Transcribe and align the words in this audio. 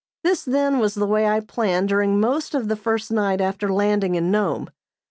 This, 0.23 0.41
then, 0.43 0.79
was 0.79 0.95
the 0.95 1.05
way 1.05 1.27
I 1.27 1.41
planned 1.41 1.89
during 1.89 2.19
most 2.19 2.55
of 2.55 2.69
the 2.69 2.75
first 2.75 3.11
night 3.11 3.39
after 3.39 3.71
landing 3.71 4.17
at 4.17 4.23
Nome. 4.23 4.71